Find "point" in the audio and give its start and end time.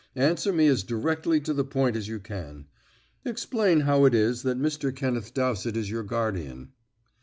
1.63-1.95